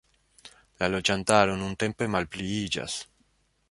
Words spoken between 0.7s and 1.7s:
La loĝantaro